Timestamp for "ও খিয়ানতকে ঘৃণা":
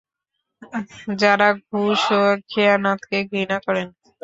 2.19-3.57